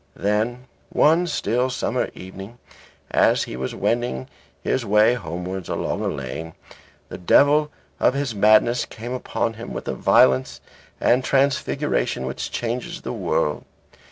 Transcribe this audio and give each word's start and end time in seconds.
Then 0.15 0.65
one 0.89 1.27
still 1.27 1.69
summer 1.69 2.09
evening 2.15 2.57
as 3.11 3.43
he 3.43 3.55
was 3.55 3.75
wending 3.75 4.27
his 4.63 4.83
way 4.83 5.13
homewards, 5.13 5.69
along 5.69 6.03
a 6.03 6.07
lane, 6.07 6.53
the 7.09 7.19
devil 7.19 7.69
of 7.99 8.15
his 8.15 8.33
madness 8.33 8.85
came 8.85 9.13
upon 9.13 9.53
him 9.61 9.73
with 9.73 9.87
a 9.87 9.93
violence 9.93 10.59
and 10.99 11.23
transfiguration 11.23 12.25
which 12.25 12.49
changes 12.49 13.01
the 13.01 13.13
world. 13.13 13.63